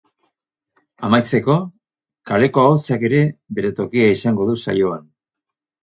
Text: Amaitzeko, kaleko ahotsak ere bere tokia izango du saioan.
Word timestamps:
Amaitzeko, 1.09 1.59
kaleko 2.31 2.65
ahotsak 2.65 3.07
ere 3.13 3.23
bere 3.61 3.75
tokia 3.83 4.11
izango 4.19 4.53
du 4.53 4.61
saioan. 4.67 5.11